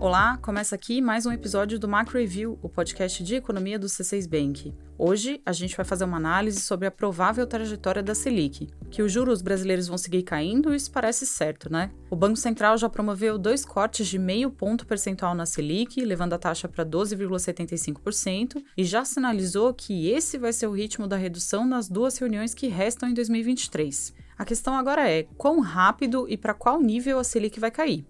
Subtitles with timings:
[0.00, 4.26] Olá, começa aqui mais um episódio do Macro Review, o podcast de economia do C6
[4.26, 4.74] Bank.
[4.96, 8.66] Hoje a gente vai fazer uma análise sobre a provável trajetória da Selic.
[8.90, 11.90] Que os juros brasileiros vão seguir caindo, isso parece certo, né?
[12.10, 16.38] O Banco Central já promoveu dois cortes de meio ponto percentual na Selic, levando a
[16.38, 21.90] taxa para 12,75%, e já sinalizou que esse vai ser o ritmo da redução nas
[21.90, 24.14] duas reuniões que restam em 2023.
[24.40, 28.06] A questão agora é quão rápido e para qual nível a Selic vai cair.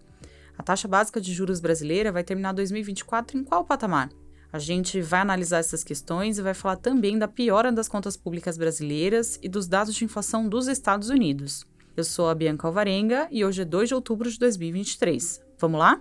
[0.56, 4.10] A taxa básica de juros brasileira vai terminar 2024 em qual patamar?
[4.52, 8.56] A gente vai analisar essas questões e vai falar também da piora das contas públicas
[8.56, 11.66] brasileiras e dos dados de inflação dos Estados Unidos.
[11.96, 15.42] Eu sou a Bianca Alvarenga e hoje é 2 de outubro de 2023.
[15.58, 16.00] Vamos lá?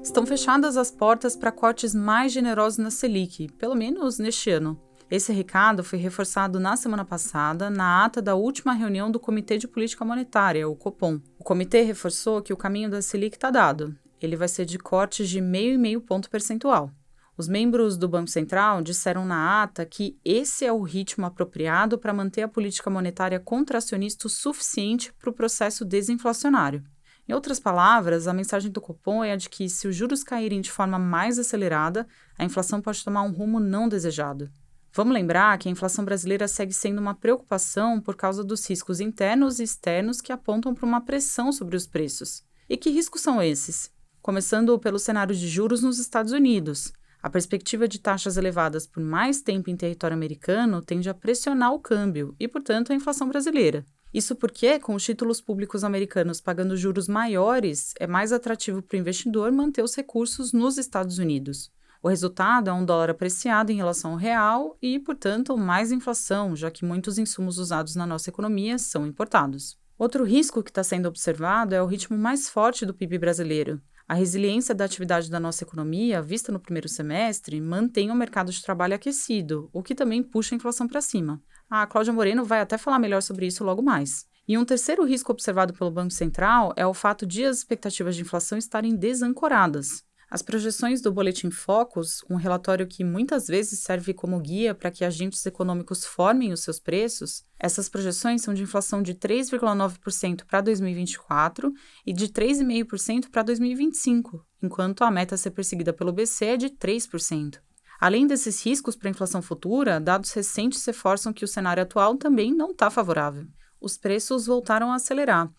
[0.00, 4.80] Estão fechadas as portas para cortes mais generosos na Selic, pelo menos neste ano.
[5.12, 9.68] Esse recado foi reforçado na semana passada, na ata da última reunião do Comitê de
[9.68, 11.20] Política Monetária, o COPOM.
[11.38, 13.94] O comitê reforçou que o caminho da Selic está dado.
[14.22, 16.90] Ele vai ser de cortes de meio e meio ponto percentual.
[17.36, 22.14] Os membros do Banco Central disseram na ata que esse é o ritmo apropriado para
[22.14, 26.82] manter a política monetária contracionista o suficiente para o processo desinflacionário.
[27.28, 30.62] Em outras palavras, a mensagem do Copom é a de que, se os juros caírem
[30.62, 34.50] de forma mais acelerada, a inflação pode tomar um rumo não desejado.
[34.94, 39.58] Vamos lembrar que a inflação brasileira segue sendo uma preocupação por causa dos riscos internos
[39.58, 42.44] e externos que apontam para uma pressão sobre os preços.
[42.68, 43.90] E que riscos são esses?
[44.20, 46.92] Começando pelo cenário de juros nos Estados Unidos.
[47.22, 51.80] A perspectiva de taxas elevadas por mais tempo em território americano tende a pressionar o
[51.80, 53.86] câmbio e, portanto, a inflação brasileira.
[54.12, 59.00] Isso porque, com os títulos públicos americanos pagando juros maiores, é mais atrativo para o
[59.00, 61.70] investidor manter os recursos nos Estados Unidos.
[62.02, 66.68] O resultado é um dólar apreciado em relação ao real e, portanto, mais inflação, já
[66.68, 69.78] que muitos insumos usados na nossa economia são importados.
[69.96, 73.80] Outro risco que está sendo observado é o ritmo mais forte do PIB brasileiro.
[74.08, 78.60] A resiliência da atividade da nossa economia, vista no primeiro semestre, mantém o mercado de
[78.60, 81.40] trabalho aquecido, o que também puxa a inflação para cima.
[81.70, 84.26] A Cláudia Moreno vai até falar melhor sobre isso logo mais.
[84.48, 88.22] E um terceiro risco observado pelo Banco Central é o fato de as expectativas de
[88.22, 90.02] inflação estarem desancoradas.
[90.32, 95.04] As projeções do Boletim Focus, um relatório que muitas vezes serve como guia para que
[95.04, 101.70] agentes econômicos formem os seus preços, essas projeções são de inflação de 3,9% para 2024
[102.06, 106.70] e de 3,5% para 2025, enquanto a meta a ser perseguida pelo BC é de
[106.70, 107.58] 3%.
[108.00, 112.54] Além desses riscos para a inflação futura, dados recentes reforçam que o cenário atual também
[112.54, 113.46] não está favorável.
[113.78, 115.52] Os preços voltaram a acelerar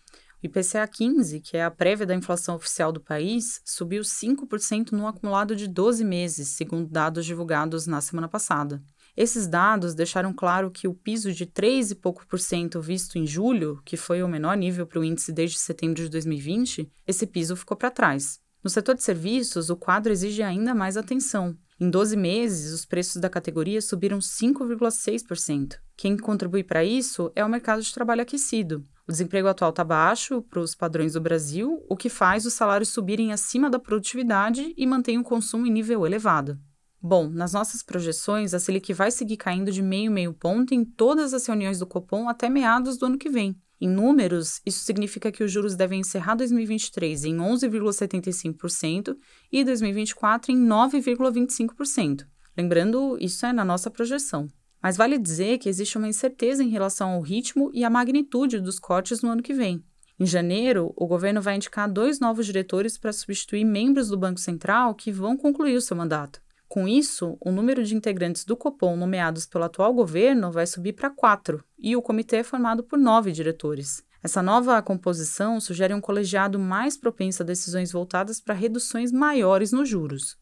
[0.44, 5.56] IPCA 15, que é a prévia da inflação oficial do país, subiu 5% no acumulado
[5.56, 8.82] de 12 meses, segundo dados divulgados na semana passada.
[9.16, 13.26] Esses dados deixaram claro que o piso de 3 e pouco por cento visto em
[13.26, 17.56] julho, que foi o menor nível para o índice desde setembro de 2020, esse piso
[17.56, 18.38] ficou para trás.
[18.62, 21.56] No setor de serviços, o quadro exige ainda mais atenção.
[21.80, 25.78] Em 12 meses, os preços da categoria subiram 5,6%.
[25.96, 28.84] Quem contribui para isso é o mercado de trabalho aquecido.
[29.06, 32.88] O desemprego atual está baixo para os padrões do Brasil, o que faz os salários
[32.88, 36.58] subirem acima da produtividade e mantém o consumo em nível elevado.
[37.02, 41.34] Bom, nas nossas projeções, a Selic vai seguir caindo de meio meio ponto em todas
[41.34, 43.54] as reuniões do Copom até meados do ano que vem.
[43.78, 49.14] Em números, isso significa que os juros devem encerrar 2023 em 11,75%
[49.52, 52.24] e 2024 em 9,25%.
[52.56, 54.48] Lembrando, isso é na nossa projeção.
[54.84, 58.78] Mas vale dizer que existe uma incerteza em relação ao ritmo e à magnitude dos
[58.78, 59.82] cortes no ano que vem.
[60.20, 64.94] Em janeiro, o governo vai indicar dois novos diretores para substituir membros do Banco Central
[64.94, 66.38] que vão concluir o seu mandato.
[66.68, 71.08] Com isso, o número de integrantes do Copom nomeados pelo atual governo vai subir para
[71.08, 74.04] quatro, e o comitê é formado por nove diretores.
[74.22, 79.88] Essa nova composição sugere um colegiado mais propenso a decisões voltadas para reduções maiores nos
[79.88, 80.36] juros.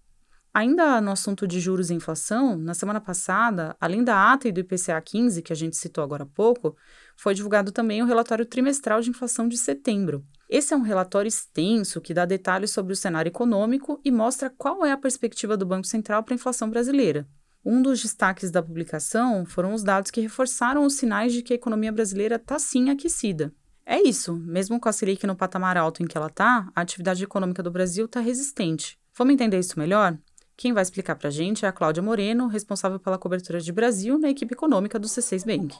[0.54, 4.60] Ainda no assunto de juros e inflação, na semana passada, além da ata e do
[4.60, 6.76] IPCA 15, que a gente citou agora há pouco,
[7.16, 10.22] foi divulgado também o relatório trimestral de inflação de setembro.
[10.50, 14.84] Esse é um relatório extenso que dá detalhes sobre o cenário econômico e mostra qual
[14.84, 17.26] é a perspectiva do Banco Central para a inflação brasileira.
[17.64, 21.56] Um dos destaques da publicação foram os dados que reforçaram os sinais de que a
[21.56, 23.54] economia brasileira está sim aquecida.
[23.86, 27.24] É isso, mesmo com a Selic no patamar alto em que ela está, a atividade
[27.24, 28.98] econômica do Brasil está resistente.
[29.16, 30.18] Vamos entender isso melhor?
[30.62, 34.16] Quem vai explicar para a gente é a Cláudia Moreno, responsável pela cobertura de Brasil
[34.16, 35.76] na equipe econômica do C6 Bank.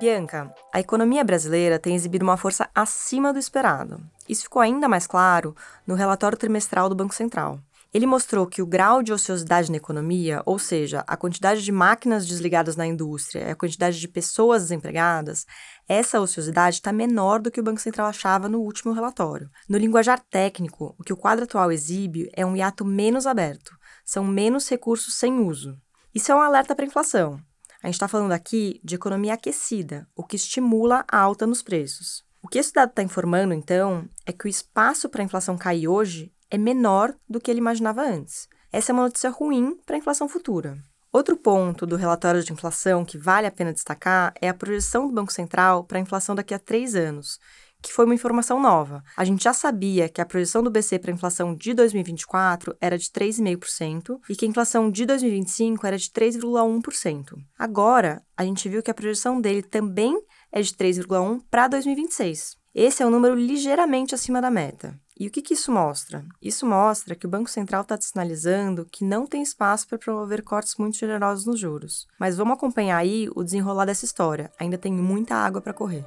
[0.00, 4.00] Bianca, a economia brasileira tem exibido uma força acima do esperado.
[4.26, 5.54] Isso ficou ainda mais claro
[5.86, 7.60] no relatório trimestral do Banco Central.
[7.94, 12.26] Ele mostrou que o grau de ociosidade na economia, ou seja, a quantidade de máquinas
[12.26, 15.46] desligadas na indústria a quantidade de pessoas desempregadas,
[15.88, 19.48] essa ociosidade está menor do que o Banco Central achava no último relatório.
[19.68, 23.70] No linguajar técnico, o que o quadro atual exibe é um hiato menos aberto,
[24.04, 25.78] são menos recursos sem uso.
[26.12, 27.40] Isso é um alerta para a inflação.
[27.80, 32.24] A gente está falando aqui de economia aquecida, o que estimula a alta nos preços.
[32.42, 35.86] O que esse dado está informando, então, é que o espaço para a inflação cair
[35.86, 38.48] hoje é menor do que ele imaginava antes.
[38.72, 40.78] Essa é uma notícia ruim para a inflação futura.
[41.12, 45.12] Outro ponto do relatório de inflação que vale a pena destacar é a projeção do
[45.12, 47.40] Banco Central para a inflação daqui a três anos,
[47.82, 49.02] que foi uma informação nova.
[49.16, 52.96] A gente já sabia que a projeção do BC para a inflação de 2024 era
[52.96, 57.34] de 3,5% e que a inflação de 2025 era de 3,1%.
[57.58, 60.20] Agora, a gente viu que a projeção dele também
[60.52, 62.56] é de 3,1% para 2026.
[62.74, 64.98] Esse é um número ligeiramente acima da meta.
[65.16, 66.26] E o que, que isso mostra?
[66.42, 70.74] Isso mostra que o Banco Central está sinalizando que não tem espaço para promover cortes
[70.76, 72.08] muito generosos nos juros.
[72.18, 74.52] Mas vamos acompanhar aí o desenrolar dessa história.
[74.58, 76.04] Ainda tem muita água para correr.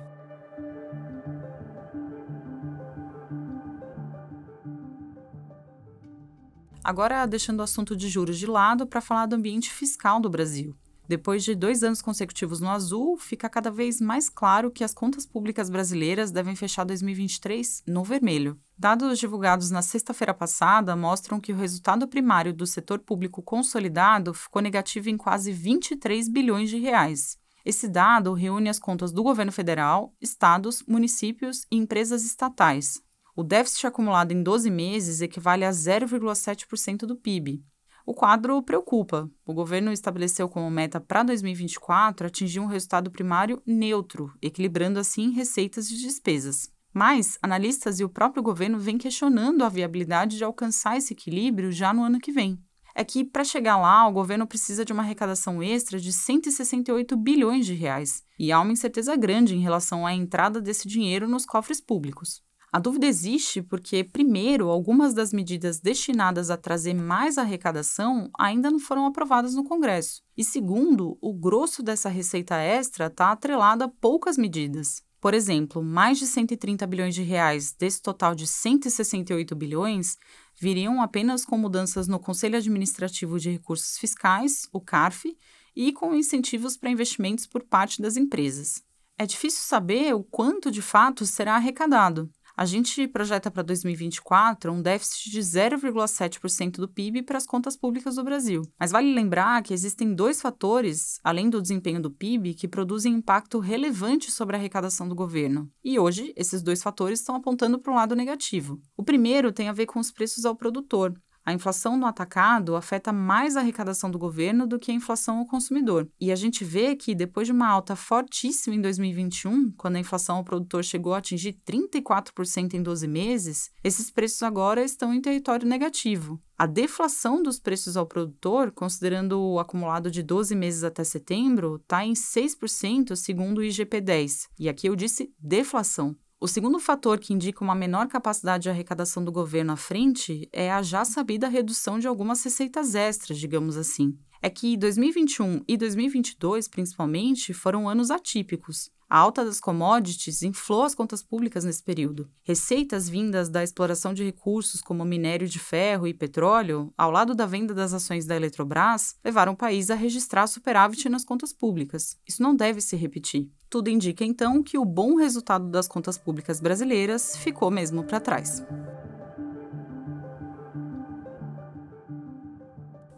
[6.83, 10.75] Agora, deixando o assunto de juros de lado para falar do ambiente fiscal do Brasil.
[11.07, 15.25] Depois de dois anos consecutivos no azul, fica cada vez mais claro que as contas
[15.25, 18.59] públicas brasileiras devem fechar 2023 no vermelho.
[18.77, 24.62] Dados divulgados na sexta-feira passada mostram que o resultado primário do setor público consolidado ficou
[24.62, 27.38] negativo em quase 23 bilhões de reais.
[27.63, 33.01] Esse dado reúne as contas do governo federal, estados, municípios e empresas estatais,
[33.38, 37.63] o déficit acumulado em 12 meses equivale a 0,7% do PIB.
[38.07, 39.30] O quadro preocupa.
[39.45, 45.92] O governo estabeleceu como meta para 2024 atingir um resultado primário neutro, equilibrando assim receitas
[45.92, 46.71] e despesas.
[46.94, 51.94] Mas analistas e o próprio governo vêm questionando a viabilidade de alcançar esse equilíbrio já
[51.94, 52.57] no ano que vem.
[52.95, 57.65] É que, para chegar lá, o governo precisa de uma arrecadação extra de 168 bilhões
[57.65, 61.81] de reais, e há uma incerteza grande em relação à entrada desse dinheiro nos cofres
[61.81, 62.42] públicos.
[62.72, 68.80] A dúvida existe porque, primeiro, algumas das medidas destinadas a trazer mais arrecadação ainda não
[68.80, 70.22] foram aprovadas no Congresso.
[70.36, 75.02] E, segundo, o grosso dessa receita extra está atrelado a poucas medidas.
[75.19, 80.18] Por exemplo, mais de 130 bilhões de reais desse total de 168 bilhões
[80.60, 85.36] viriam apenas com mudanças no Conselho Administrativo de Recursos Fiscais, o CARF,
[85.75, 88.84] e com incentivos para investimentos por parte das empresas.
[89.18, 94.81] É difícil saber o quanto de fato será arrecadado, a gente projeta para 2024 um
[94.81, 98.63] déficit de 0,7% do PIB para as contas públicas do Brasil.
[98.80, 103.59] Mas vale lembrar que existem dois fatores, além do desempenho do PIB, que produzem impacto
[103.59, 105.69] relevante sobre a arrecadação do governo.
[105.83, 108.81] E hoje, esses dois fatores estão apontando para um lado negativo.
[108.98, 111.13] O primeiro tem a ver com os preços ao produtor.
[111.47, 115.45] A inflação no atacado afeta mais a arrecadação do governo do que a inflação ao
[115.45, 116.05] consumidor.
[116.19, 120.35] E a gente vê que depois de uma alta fortíssima em 2021, quando a inflação
[120.35, 125.65] ao produtor chegou a atingir 34% em 12 meses, esses preços agora estão em território
[125.65, 126.38] negativo.
[126.57, 132.05] A deflação dos preços ao produtor, considerando o acumulado de 12 meses até setembro, está
[132.05, 134.49] em 6%, segundo o IGP-10.
[134.59, 136.13] E aqui eu disse deflação.
[136.39, 140.72] O segundo fator que indica uma menor capacidade de arrecadação do governo à frente é
[140.72, 144.16] a já sabida redução de algumas receitas extras, digamos assim.
[144.39, 148.92] É que 2021 e 2022, principalmente, foram anos atípicos.
[149.09, 152.30] A alta das commodities inflou as contas públicas nesse período.
[152.44, 157.47] Receitas vindas da exploração de recursos como minério de ferro e petróleo, ao lado da
[157.47, 162.16] venda das ações da Eletrobras, levaram o país a registrar superávit nas contas públicas.
[162.28, 163.50] Isso não deve se repetir.
[163.69, 168.66] Tudo indica então que o bom resultado das contas públicas brasileiras ficou mesmo para trás.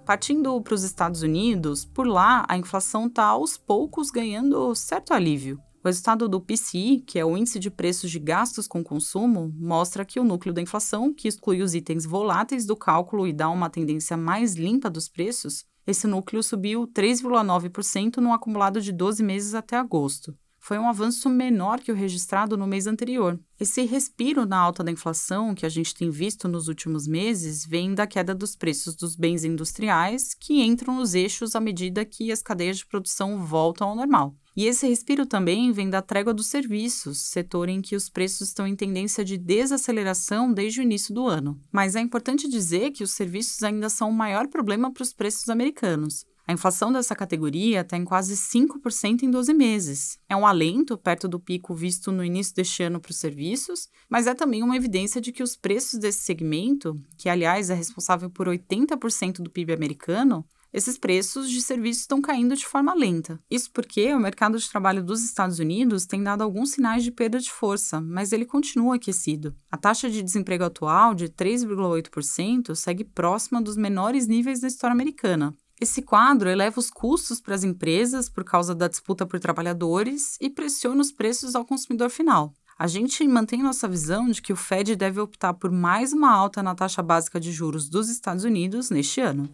[0.03, 5.61] Partindo para os Estados Unidos, por lá a inflação está aos poucos ganhando certo alívio.
[5.83, 10.03] O resultado do PCI, que é o Índice de Preços de Gastos com Consumo, mostra
[10.03, 13.69] que o núcleo da inflação, que exclui os itens voláteis do cálculo e dá uma
[13.69, 19.77] tendência mais limpa dos preços, esse núcleo subiu 3,9% no acumulado de 12 meses até
[19.77, 23.39] agosto foi um avanço menor que o registrado no mês anterior.
[23.59, 27.95] Esse respiro na alta da inflação que a gente tem visto nos últimos meses vem
[27.95, 32.41] da queda dos preços dos bens industriais, que entram nos eixos à medida que as
[32.41, 34.35] cadeias de produção voltam ao normal.
[34.59, 38.67] E esse respiro também vem da trégua dos serviços, setor em que os preços estão
[38.67, 41.57] em tendência de desaceleração desde o início do ano.
[41.71, 45.47] Mas é importante dizer que os serviços ainda são o maior problema para os preços
[45.47, 46.25] americanos.
[46.45, 50.19] A inflação dessa categoria está em quase 5% em 12 meses.
[50.27, 54.27] É um alento perto do pico visto no início deste ano para os serviços, mas
[54.27, 58.49] é também uma evidência de que os preços desse segmento, que aliás é responsável por
[58.49, 63.39] 80% do PIB americano, esses preços de serviços estão caindo de forma lenta.
[63.49, 67.39] Isso porque o mercado de trabalho dos Estados Unidos tem dado alguns sinais de perda
[67.39, 69.55] de força, mas ele continua aquecido.
[69.71, 75.55] A taxa de desemprego atual, de 3,8%, segue próxima dos menores níveis da história americana.
[75.81, 80.49] Esse quadro eleva os custos para as empresas por causa da disputa por trabalhadores e
[80.49, 82.53] pressiona os preços ao consumidor final.
[82.77, 86.61] A gente mantém nossa visão de que o Fed deve optar por mais uma alta
[86.61, 89.49] na taxa básica de juros dos Estados Unidos neste ano.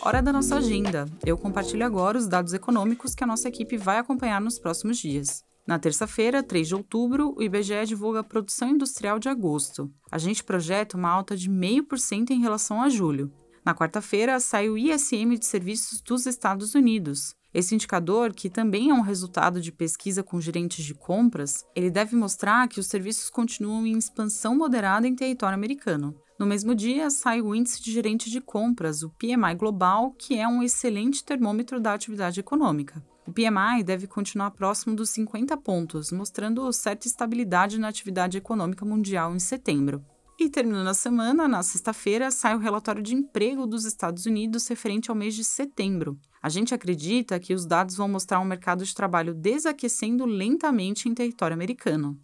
[0.00, 1.06] Hora da nossa agenda.
[1.24, 5.42] Eu compartilho agora os dados econômicos que a nossa equipe vai acompanhar nos próximos dias.
[5.66, 9.90] Na terça-feira, 3 de outubro, o IBGE divulga a produção industrial de agosto.
[10.12, 13.32] A gente projeta uma alta de 0,5% em relação a julho.
[13.64, 17.34] Na quarta-feira, sai o ISM de serviços dos Estados Unidos.
[17.54, 22.14] Esse indicador, que também é um resultado de pesquisa com gerentes de compras, ele deve
[22.14, 26.14] mostrar que os serviços continuam em expansão moderada em território americano.
[26.44, 30.46] No mesmo dia, sai o Índice de Gerente de Compras, o PMI Global, que é
[30.46, 33.02] um excelente termômetro da atividade econômica.
[33.26, 39.34] O PMI deve continuar próximo dos 50 pontos, mostrando certa estabilidade na atividade econômica mundial
[39.34, 40.04] em setembro.
[40.38, 45.10] E terminando a semana, na sexta-feira, sai o relatório de emprego dos Estados Unidos referente
[45.10, 46.18] ao mês de setembro.
[46.42, 51.14] A gente acredita que os dados vão mostrar um mercado de trabalho desaquecendo lentamente em
[51.14, 52.20] território americano.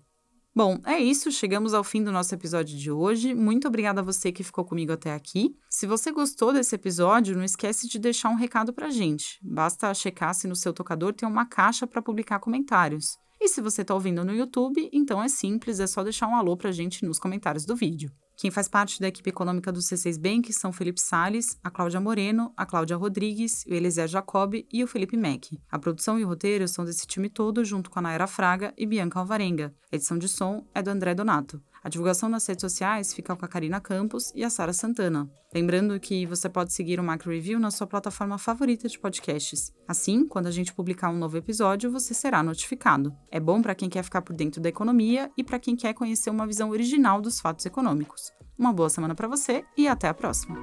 [0.52, 3.35] Bom, é isso, chegamos ao fim do nosso episódio de hoje.
[3.35, 5.54] Muito obrigada a você que ficou comigo até aqui.
[5.69, 9.38] Se você gostou desse episódio, não esquece de deixar um recado pra gente.
[9.42, 13.16] Basta checar se no seu tocador tem uma caixa para publicar comentários.
[13.40, 16.57] E se você está ouvindo no YouTube, então é simples, é só deixar um alô
[16.57, 18.11] pra gente nos comentários do vídeo.
[18.40, 22.54] Quem faz parte da equipe econômica do C6 Bank são Felipe Sales, a Cláudia Moreno,
[22.56, 25.61] a Cláudia Rodrigues, o Eliezer Jacob e o Felipe Mack.
[25.70, 28.87] A produção e o roteiro são desse time todo, junto com a Naira Fraga e
[28.87, 29.75] Bianca Alvarenga.
[29.92, 31.62] A edição de som é do André Donato.
[31.82, 35.30] A divulgação nas redes sociais fica com a Karina Campos e a Sara Santana.
[35.52, 39.73] Lembrando que você pode seguir o Macro Review na sua plataforma favorita de podcasts.
[39.88, 43.16] Assim, quando a gente publicar um novo episódio, você será notificado.
[43.30, 46.30] É bom para quem quer ficar por dentro da economia e para quem quer conhecer
[46.30, 48.29] uma visão original dos fatos econômicos.
[48.58, 50.56] Uma boa semana para você e até a próxima!